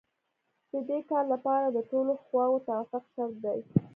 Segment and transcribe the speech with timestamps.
[0.71, 3.59] د دې کار لپاره د ټولو خواوو توافق شرط دی.